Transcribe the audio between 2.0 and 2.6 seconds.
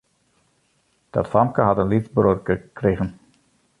bruorke